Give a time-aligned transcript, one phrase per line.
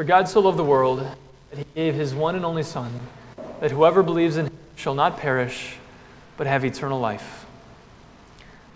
[0.00, 2.90] For God so loved the world that he gave his one and only Son,
[3.60, 5.74] that whoever believes in him shall not perish,
[6.38, 7.44] but have eternal life.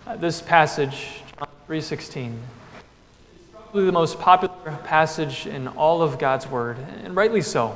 [0.05, 6.45] Uh, this passage, John 3:16, is probably the most popular passage in all of God's
[6.45, 7.75] Word, and rightly so.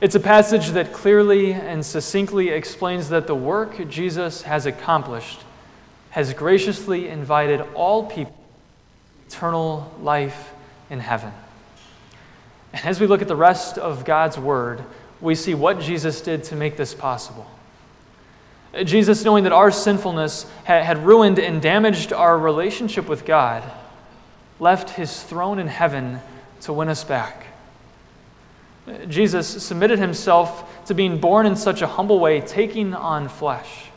[0.00, 5.40] It's a passage that clearly and succinctly explains that the work Jesus has accomplished
[6.08, 8.34] has graciously invited all people
[9.26, 10.54] eternal life
[10.88, 11.32] in heaven.
[12.72, 14.82] And as we look at the rest of God's Word,
[15.20, 17.46] we see what Jesus did to make this possible.
[18.84, 23.62] Jesus, knowing that our sinfulness had ruined and damaged our relationship with God,
[24.58, 26.20] left his throne in heaven
[26.62, 27.46] to win us back.
[29.08, 33.90] Jesus submitted himself to being born in such a humble way, taking on flesh.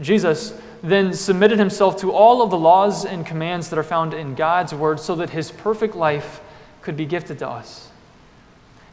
[0.00, 4.34] Jesus then submitted himself to all of the laws and commands that are found in
[4.34, 6.40] God's word so that his perfect life
[6.86, 7.88] could be gifted to us.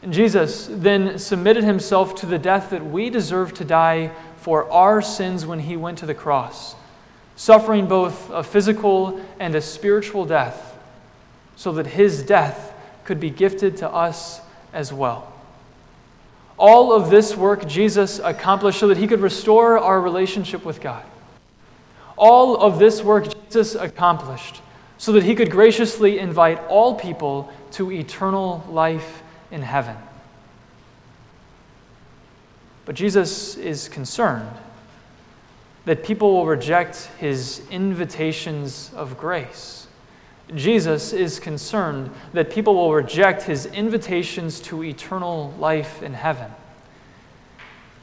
[0.02, 5.00] And Jesus then submitted himself to the death that we deserve to die for our
[5.00, 6.74] sins when he went to the cross,
[7.36, 10.76] suffering both a physical and a spiritual death,
[11.54, 14.40] so that his death could be gifted to us
[14.72, 15.32] as well.
[16.58, 21.04] All of this work Jesus accomplished so that he could restore our relationship with God.
[22.18, 24.62] All of this work Jesus accomplished
[24.98, 29.96] so that he could graciously invite all people to eternal life in heaven.
[32.84, 34.50] But Jesus is concerned
[35.84, 39.86] that people will reject his invitations of grace.
[40.54, 46.50] Jesus is concerned that people will reject his invitations to eternal life in heaven.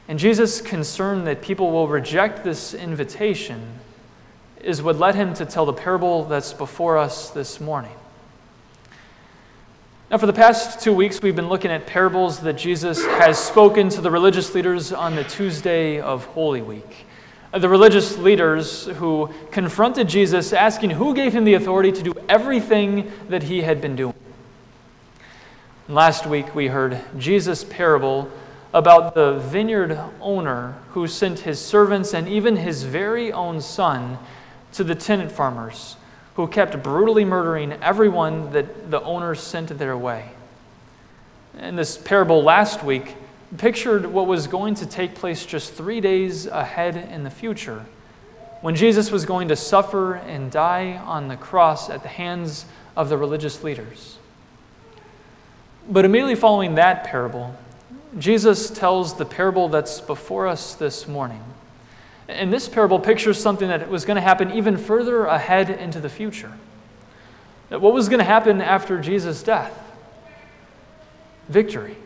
[0.08, 3.78] And Jesus' concern that people will reject this invitation
[4.60, 7.92] is what led him to tell the parable that's before us this morning.
[10.12, 13.88] Now, for the past two weeks, we've been looking at parables that Jesus has spoken
[13.88, 17.06] to the religious leaders on the Tuesday of Holy Week.
[17.50, 22.12] Uh, the religious leaders who confronted Jesus, asking who gave him the authority to do
[22.28, 24.12] everything that he had been doing.
[25.88, 28.30] Last week, we heard Jesus' parable
[28.74, 34.18] about the vineyard owner who sent his servants and even his very own son
[34.72, 35.96] to the tenant farmers
[36.34, 40.30] who kept brutally murdering everyone that the owners sent their way.
[41.58, 43.14] And this parable last week
[43.58, 47.84] pictured what was going to take place just three days ahead in the future
[48.62, 52.64] when Jesus was going to suffer and die on the cross at the hands
[52.96, 54.18] of the religious leaders.
[55.88, 57.56] But immediately following that parable,
[58.18, 61.42] Jesus tells the parable that's before us this morning.
[62.28, 66.08] And this parable pictures something that was going to happen even further ahead into the
[66.08, 66.52] future.
[67.68, 69.78] What was going to happen after Jesus' death?
[71.48, 71.96] Victory.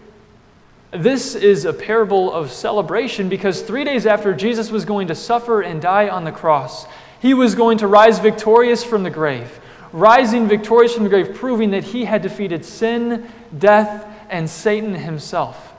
[0.92, 5.60] This is a parable of celebration because three days after Jesus was going to suffer
[5.60, 6.86] and die on the cross,
[7.20, 9.60] he was going to rise victorious from the grave.
[9.92, 13.28] Rising victorious from the grave, proving that he had defeated sin,
[13.58, 15.75] death, and Satan himself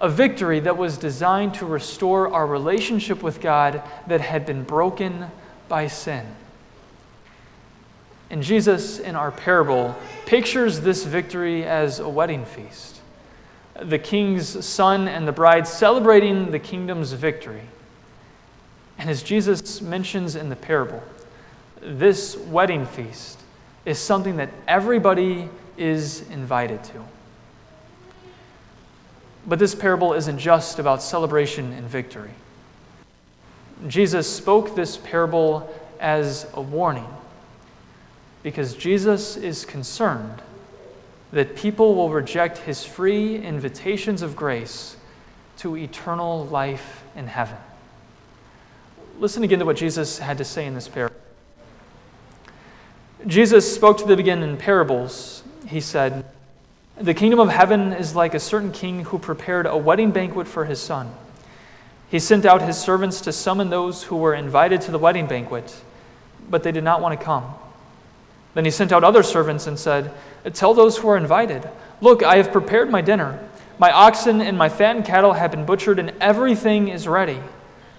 [0.00, 5.26] a victory that was designed to restore our relationship with God that had been broken
[5.68, 6.26] by sin.
[8.30, 13.00] And Jesus, in our parable, pictures this victory as a wedding feast.
[13.80, 17.62] The king's son and the bride celebrating the kingdom's victory.
[18.98, 21.02] And as Jesus mentions in the parable,
[21.80, 23.40] this wedding feast
[23.84, 27.04] is something that everybody is invited to.
[29.46, 32.30] But this parable isn't just about celebration and victory.
[33.88, 37.08] Jesus spoke this parable as a warning
[38.42, 40.42] because Jesus is concerned
[41.32, 44.96] that people will reject his free invitations of grace
[45.58, 47.58] to eternal life in heaven.
[49.18, 51.16] Listen again to what Jesus had to say in this parable.
[53.26, 55.42] Jesus spoke to the again in parables.
[55.68, 56.24] He said,
[57.00, 60.66] the kingdom of heaven is like a certain king who prepared a wedding banquet for
[60.66, 61.10] his son.
[62.10, 65.74] He sent out his servants to summon those who were invited to the wedding banquet,
[66.50, 67.54] but they did not want to come.
[68.52, 70.12] Then he sent out other servants and said,
[70.52, 71.70] Tell those who are invited,
[72.02, 73.48] Look, I have prepared my dinner.
[73.78, 77.40] My oxen and my fattened cattle have been butchered, and everything is ready.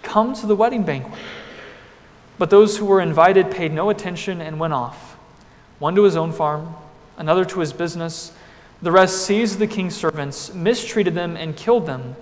[0.03, 1.19] Come to the wedding banquet.
[2.37, 5.17] But those who were invited paid no attention and went off,
[5.79, 6.75] one to his own farm,
[7.17, 8.33] another to his business
[8.81, 12.15] the rest seized the king's servants, mistreated them, and killed them.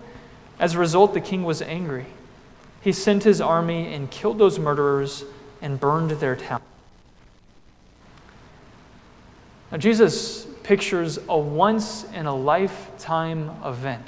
[0.59, 2.05] As a result, the king was angry.
[2.81, 5.23] He sent his army and killed those murderers
[5.61, 6.61] and burned their town.
[9.71, 14.07] Now, Jesus pictures a once in a lifetime event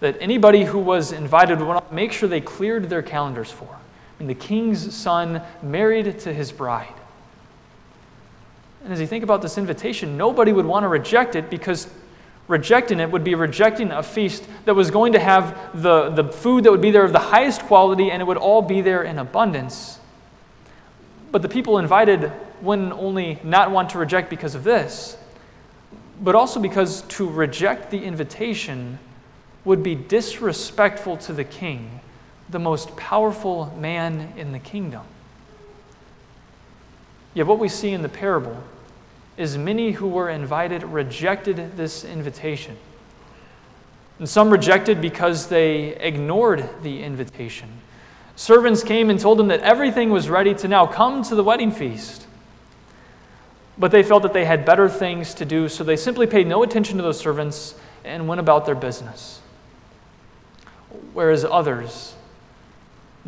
[0.00, 3.68] that anybody who was invited would make sure they cleared their calendars for.
[3.68, 3.78] I
[4.18, 6.94] mean, the king's son married to his bride.
[8.84, 11.88] And as you think about this invitation, nobody would want to reject it because
[12.48, 16.64] rejecting it would be rejecting a feast that was going to have the, the food
[16.64, 19.18] that would be there of the highest quality and it would all be there in
[19.18, 19.98] abundance.
[21.32, 25.16] But the people invited wouldn't only not want to reject because of this,
[26.20, 28.98] but also because to reject the invitation
[29.64, 32.00] would be disrespectful to the king,
[32.50, 35.02] the most powerful man in the kingdom.
[37.34, 38.56] Yet, what we see in the parable
[39.36, 42.76] is many who were invited rejected this invitation.
[44.18, 47.68] And some rejected because they ignored the invitation.
[48.36, 51.72] Servants came and told them that everything was ready to now come to the wedding
[51.72, 52.26] feast.
[53.76, 56.62] But they felt that they had better things to do, so they simply paid no
[56.62, 59.40] attention to those servants and went about their business.
[61.12, 62.14] Whereas others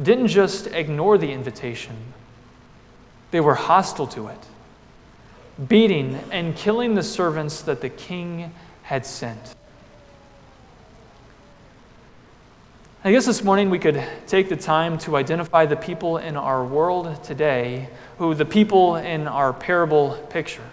[0.00, 1.96] didn't just ignore the invitation,
[3.30, 4.38] they were hostile to it
[5.68, 8.52] beating and killing the servants that the king
[8.82, 9.54] had sent.
[13.02, 16.64] I guess this morning we could take the time to identify the people in our
[16.64, 17.88] world today
[18.18, 20.64] who the people in our parable picture.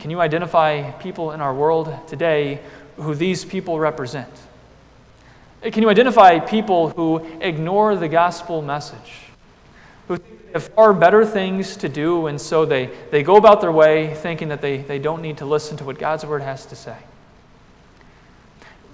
[0.00, 2.60] Can you identify people in our world today
[2.96, 4.30] who these people represent?
[5.62, 9.12] Can you identify people who ignore the gospel message?
[10.08, 10.18] Who
[10.52, 14.48] have far better things to do, and so they, they go about their way thinking
[14.48, 16.96] that they, they don't need to listen to what God's word has to say.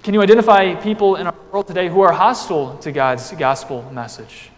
[0.03, 4.51] Can you identify people in our world today who are hostile to God's gospel message?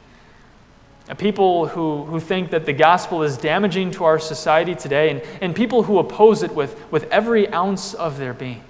[1.19, 5.57] People who, who think that the gospel is damaging to our society today, and, and
[5.57, 8.63] people who oppose it with, with every ounce of their being.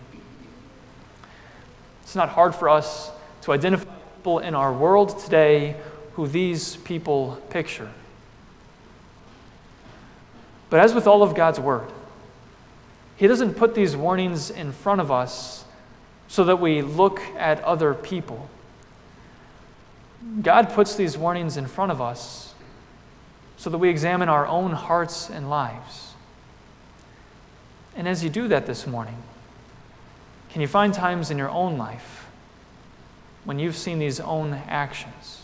[2.03, 3.11] It's not hard for us
[3.43, 5.77] to identify people in our world today
[6.15, 7.91] who these people picture.
[10.71, 11.89] But as with all of God's Word,
[13.17, 15.65] He doesn't put these warnings in front of us
[16.29, 18.49] so that we look at other people.
[20.43, 22.55] God puts these warnings in front of us
[23.57, 26.15] so that we examine our own hearts and lives.
[27.97, 29.17] And as you do that this morning,
[30.51, 32.29] can you find times in your own life
[33.45, 35.43] when you've seen these own actions?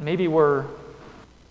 [0.00, 0.64] Maybe we're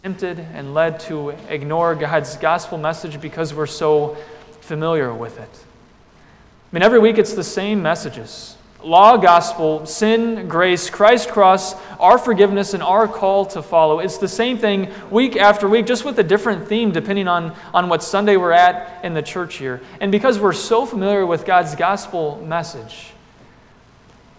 [0.07, 4.15] tempted and led to ignore God's gospel message because we're so
[4.61, 5.49] familiar with it.
[5.51, 12.17] I mean, every week it's the same messages law, gospel, sin, grace, Christ cross, our
[12.17, 13.99] forgiveness, and our call to follow.
[13.99, 17.89] It's the same thing week after week, just with a different theme depending on, on
[17.89, 19.81] what Sunday we're at in the church here.
[19.99, 23.11] And because we're so familiar with God's gospel message,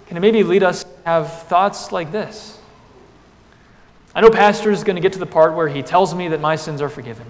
[0.07, 2.58] can it maybe lead us to have thoughts like this?
[4.15, 6.41] I know Pastor is going to get to the part where he tells me that
[6.41, 7.27] my sins are forgiven.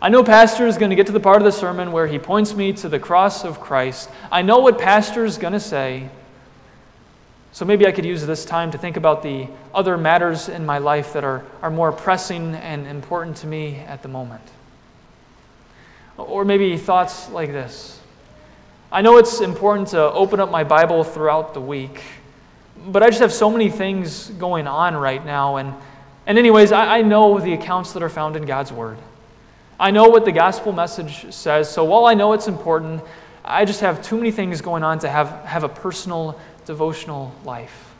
[0.00, 2.18] I know Pastor is going to get to the part of the sermon where he
[2.18, 4.10] points me to the cross of Christ.
[4.30, 6.10] I know what Pastor is going to say.
[7.52, 10.76] So maybe I could use this time to think about the other matters in my
[10.76, 14.42] life that are, are more pressing and important to me at the moment.
[16.18, 17.98] Or maybe thoughts like this
[18.92, 22.02] I know it's important to open up my Bible throughout the week
[22.86, 25.56] but I just have so many things going on right now.
[25.56, 25.74] And,
[26.26, 28.98] and anyways, I, I know the accounts that are found in God's Word.
[29.78, 31.70] I know what the gospel message says.
[31.70, 33.02] So while I know it's important,
[33.44, 37.94] I just have too many things going on to have, have a personal devotional life.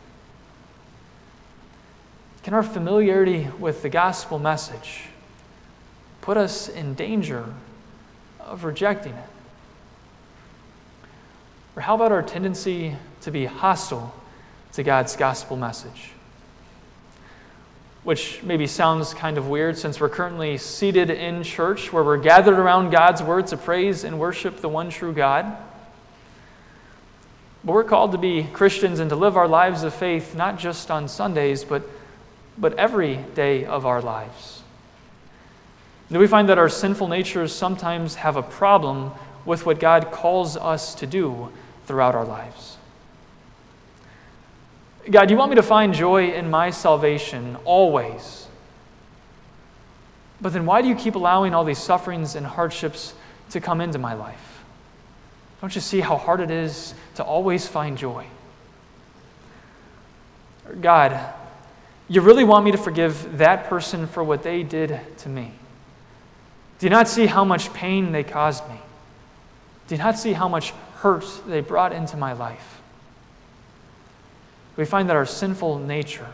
[2.42, 5.02] Can our familiarity with the gospel message
[6.20, 7.44] put us in danger
[8.40, 9.28] of rejecting it?
[11.74, 14.14] Or how about our tendency to be hostile
[14.76, 16.10] to God's gospel message.
[18.04, 22.58] Which maybe sounds kind of weird since we're currently seated in church where we're gathered
[22.58, 25.56] around God's word to praise and worship the one true God.
[27.64, 30.90] But we're called to be Christians and to live our lives of faith not just
[30.90, 31.82] on Sundays, but,
[32.58, 34.62] but every day of our lives.
[36.12, 39.12] Do we find that our sinful natures sometimes have a problem
[39.46, 41.50] with what God calls us to do
[41.86, 42.75] throughout our lives?
[45.10, 48.46] God, you want me to find joy in my salvation always.
[50.40, 53.14] But then why do you keep allowing all these sufferings and hardships
[53.50, 54.64] to come into my life?
[55.60, 58.26] Don't you see how hard it is to always find joy?
[60.80, 61.32] God,
[62.08, 65.52] you really want me to forgive that person for what they did to me.
[66.78, 68.76] Do you not see how much pain they caused me?
[69.88, 72.75] Do you not see how much hurt they brought into my life?
[74.76, 76.28] We find that our sinful nature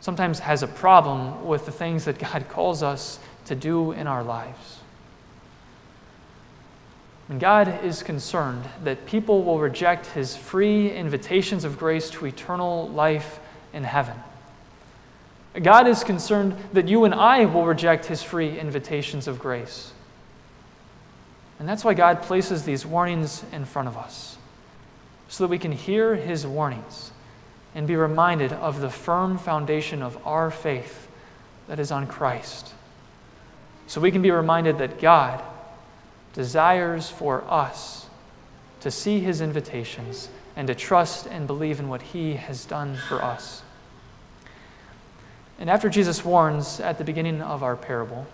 [0.00, 4.22] sometimes has a problem with the things that God calls us to do in our
[4.22, 4.80] lives.
[7.28, 12.88] And God is concerned that people will reject his free invitations of grace to eternal
[12.88, 13.40] life
[13.72, 14.16] in heaven.
[15.60, 19.92] God is concerned that you and I will reject his free invitations of grace.
[21.58, 24.36] And that's why God places these warnings in front of us,
[25.28, 27.10] so that we can hear his warnings
[27.74, 31.08] and be reminded of the firm foundation of our faith
[31.68, 32.72] that is on Christ.
[33.86, 35.42] So we can be reminded that God
[36.32, 38.06] desires for us
[38.80, 43.22] to see his invitations and to trust and believe in what he has done for
[43.22, 43.62] us.
[45.58, 48.26] And after Jesus warns at the beginning of our parable,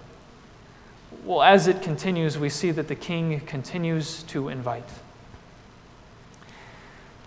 [1.25, 4.89] well, as it continues, we see that the king continues to invite.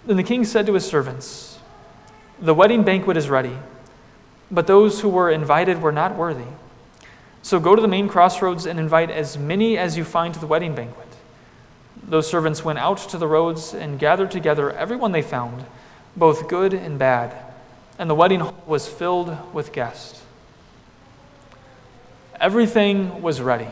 [0.06, 1.55] Then the king said to his servants,
[2.40, 3.58] The wedding banquet is ready,
[4.52, 6.48] but those who were invited were not worthy.
[7.42, 10.48] So go to the main crossroads and invite as many as you find to the
[10.48, 11.08] wedding banquet.
[12.08, 15.66] Those servants went out to the roads and gathered together everyone they found,
[16.16, 17.46] both good and bad
[17.98, 20.22] and the wedding hall was filled with guests.
[22.40, 23.68] Everything was ready.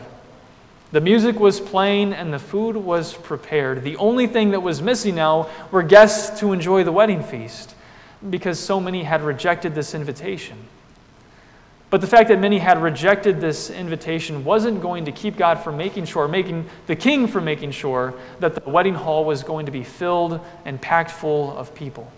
[0.92, 3.82] The music was playing and the food was prepared.
[3.82, 7.73] The only thing that was missing now were guests to enjoy the wedding feast
[8.30, 10.58] because so many had rejected this invitation.
[11.90, 15.76] But the fact that many had rejected this invitation wasn't going to keep God from
[15.76, 19.72] making sure, making the king from making sure that the wedding hall was going to
[19.72, 22.10] be filled and packed full of people.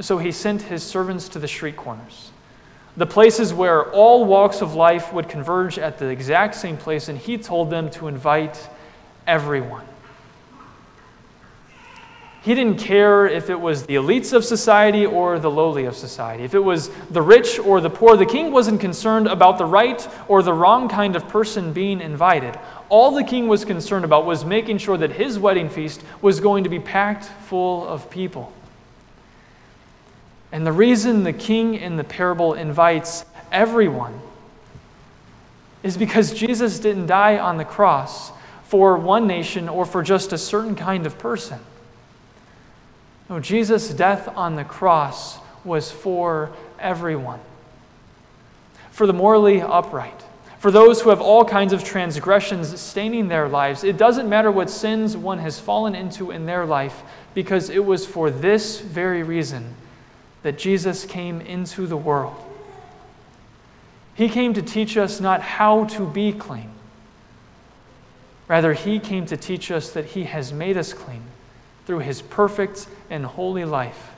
[0.00, 2.30] So he sent his servants to the street corners,
[2.96, 7.18] the places where all walks of life would converge at the exact same place, and
[7.18, 8.68] he told them to invite
[9.26, 9.86] everyone.
[12.42, 16.44] He didn't care if it was the elites of society or the lowly of society,
[16.44, 18.16] if it was the rich or the poor.
[18.16, 22.58] The king wasn't concerned about the right or the wrong kind of person being invited.
[22.88, 26.64] All the king was concerned about was making sure that his wedding feast was going
[26.64, 28.52] to be packed full of people.
[30.52, 34.18] And the reason the king in the parable invites everyone
[35.82, 38.30] is because Jesus didn't die on the cross
[38.64, 41.58] for one nation or for just a certain kind of person.
[43.28, 47.40] No, Jesus' death on the cross was for everyone.
[48.90, 50.22] For the morally upright,
[50.58, 53.84] for those who have all kinds of transgressions staining their lives.
[53.84, 57.02] It doesn't matter what sins one has fallen into in their life,
[57.34, 59.74] because it was for this very reason
[60.42, 62.36] that Jesus came into the world.
[64.14, 66.70] He came to teach us not how to be clean.
[68.48, 71.22] Rather, He came to teach us that He has made us clean
[71.86, 74.10] through His perfect and holy life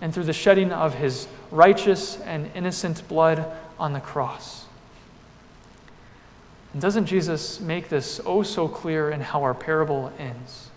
[0.00, 4.66] and through the shedding of His righteous and innocent blood on the cross.
[6.72, 10.70] And doesn't Jesus make this oh so clear in how our parable ends?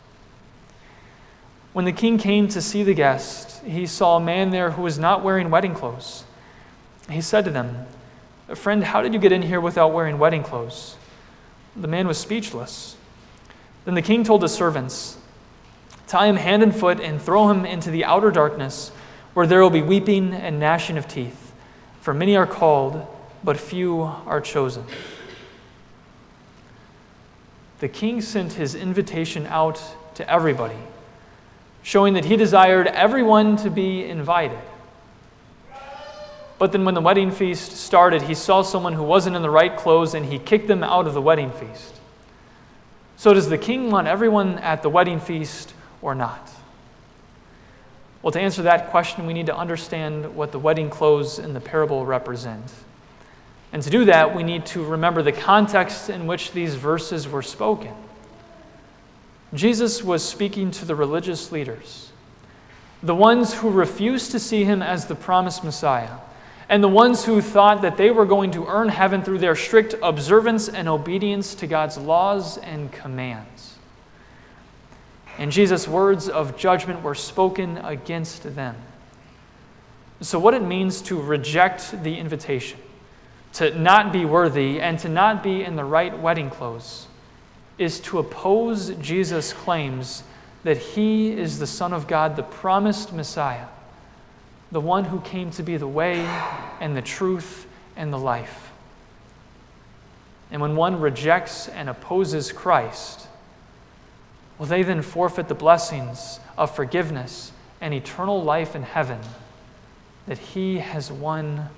[1.74, 5.00] When the king came to see the guest, he saw a man there who was
[5.00, 6.24] not wearing wedding clothes.
[7.10, 7.86] He said to them,
[8.54, 10.98] Friend, how did you get in here without wearing wedding clothes?
[11.76, 12.96] The man was speechless.
[13.86, 15.18] Then the king told his servants,
[16.08, 18.92] Tie him hand and foot and throw him into the outer darkness,
[19.34, 21.54] where there will be weeping and gnashing of teeth.
[22.02, 23.06] For many are called,
[23.44, 24.86] but few are chosen.
[27.80, 29.82] The king sent his invitation out
[30.16, 30.78] to everybody
[31.86, 34.58] showing that he desired everyone to be invited.
[36.58, 39.78] But then, when the wedding feast started, he saw someone who wasn't in the right
[39.78, 41.94] clothes and he kicked them out of the wedding feast.
[43.18, 45.75] So, does the king want everyone at the wedding feast
[46.06, 46.52] or not?
[48.22, 51.60] Well, to answer that question, we need to understand what the wedding clothes in the
[51.60, 52.72] parable represent.
[53.74, 57.42] And to do that, we need to remember the context in which these verses were
[57.42, 57.94] spoken.
[59.56, 62.12] Jesus was speaking to the religious leaders,
[63.02, 66.18] the ones who refused to see him as the promised Messiah,
[66.70, 69.96] and the ones who thought that they were going to earn heaven through their strict
[70.04, 73.75] observance and obedience to God's laws and commands.
[75.38, 78.76] And Jesus' words of judgment were spoken against them.
[80.22, 82.80] So, what it means to reject the invitation,
[83.54, 87.08] to not be worthy, and to not be in the right wedding clothes
[87.78, 90.24] is to oppose Jesus' claims
[90.64, 93.68] that he is the Son of God, the promised Messiah,
[94.72, 96.22] the one who came to be the way
[96.80, 98.72] and the truth and the life.
[100.52, 103.25] And when one rejects and opposes Christ,
[104.58, 109.20] will they then forfeit the blessings of forgiveness and eternal life in heaven
[110.28, 111.70] that he has won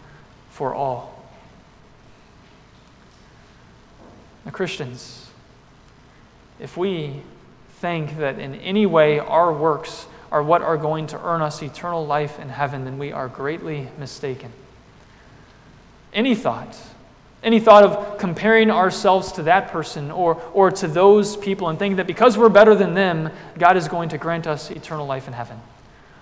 [0.50, 1.14] for all?
[4.46, 5.30] Now, Christians,
[6.60, 7.22] if we
[7.80, 12.06] think that in any way our works are what are going to earn us eternal
[12.06, 14.52] life in heaven, then we are greatly mistaken.
[16.14, 16.78] Any thought,
[17.44, 21.98] any thought of comparing ourselves to that person or, or to those people and thinking
[21.98, 25.34] that because we're better than them, God is going to grant us eternal life in
[25.34, 25.60] heaven.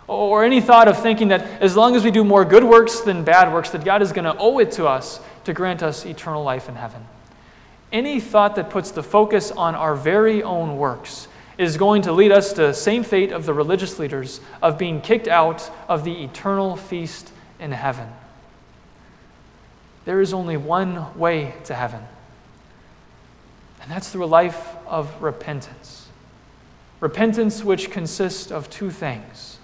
[0.07, 3.23] Or any thought of thinking that as long as we do more good works than
[3.23, 6.43] bad works, that God is going to owe it to us to grant us eternal
[6.43, 7.03] life in heaven.
[7.91, 12.31] Any thought that puts the focus on our very own works is going to lead
[12.31, 16.23] us to the same fate of the religious leaders of being kicked out of the
[16.23, 18.09] eternal feast in heaven.
[20.05, 22.01] There is only one way to heaven,
[23.81, 26.07] and that's through a life of repentance.
[26.99, 29.57] Repentance, which consists of two things,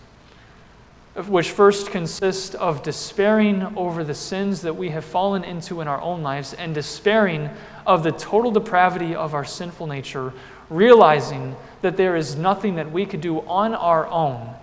[1.28, 6.02] which first consists of despairing over the sins that we have fallen into in our
[6.02, 7.50] own lives and despairing
[7.86, 10.34] of the total depravity of our sinful nature,
[10.70, 14.56] realizing that there is nothing that we could do on our own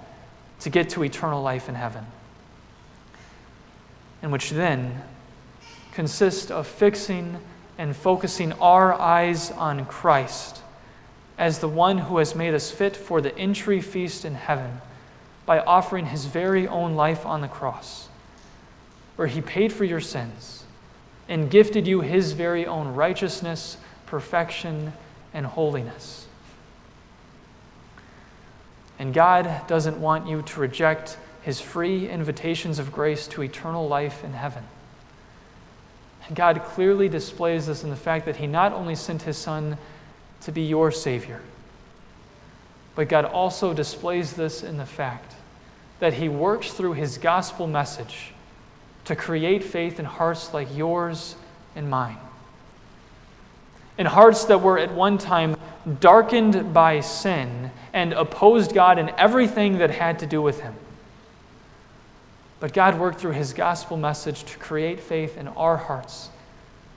[0.60, 2.04] to get to eternal life in heaven.
[4.22, 5.02] And which then
[5.98, 7.36] consists of fixing
[7.76, 10.62] and focusing our eyes on Christ
[11.36, 14.80] as the one who has made us fit for the entry feast in heaven
[15.44, 18.08] by offering his very own life on the cross,
[19.16, 20.62] where he paid for your sins
[21.28, 23.76] and gifted you his very own righteousness,
[24.06, 24.92] perfection,
[25.34, 26.28] and holiness.
[29.00, 34.22] And God doesn't want you to reject his free invitations of grace to eternal life
[34.22, 34.62] in heaven.
[36.34, 39.78] God clearly displays this in the fact that he not only sent his son
[40.42, 41.40] to be your Savior,
[42.94, 45.34] but God also displays this in the fact
[46.00, 48.32] that he works through his gospel message
[49.04, 51.34] to create faith in hearts like yours
[51.74, 52.18] and mine.
[53.96, 55.56] In hearts that were at one time
[56.00, 60.74] darkened by sin and opposed God in everything that had to do with Him.
[62.60, 66.30] But God worked through His gospel message to create faith in our hearts,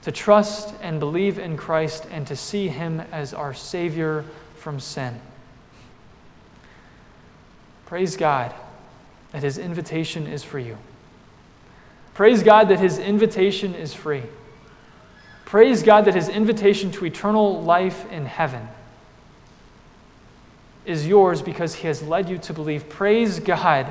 [0.02, 4.24] to trust and believe in Christ, and to see Him as our Savior
[4.56, 5.20] from sin.
[7.86, 8.54] Praise God
[9.30, 10.76] that His invitation is for you.
[12.14, 14.22] Praise God that His invitation is free.
[15.44, 18.68] Praise God that His invitation to eternal life in heaven
[20.84, 22.88] is yours because he has led you to believe.
[22.88, 23.86] Praise God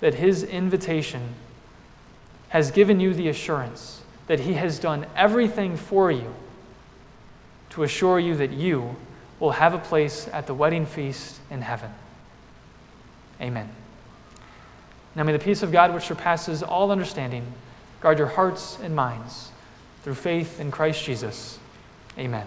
[0.00, 1.34] that his invitation
[2.48, 6.34] has given you the assurance that he has done everything for you
[7.70, 8.96] to assure you that you
[9.40, 11.90] will have a place at the wedding feast in heaven.
[13.40, 13.68] Amen.
[15.14, 17.44] Now may the peace of God, which surpasses all understanding,
[18.00, 19.50] guard your hearts and minds
[20.02, 21.58] through faith in Christ Jesus.
[22.18, 22.46] Amen.